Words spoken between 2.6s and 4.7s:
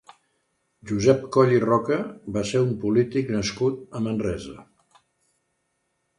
un polític nascut a Manresa.